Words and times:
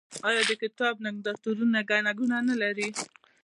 آیا 0.27 0.41
د 0.49 0.51
کتاب 0.63 0.93
نندارتونونه 1.05 1.79
ګڼه 1.89 2.11
ګوڼه 2.19 2.39
نلري؟ 2.49 2.87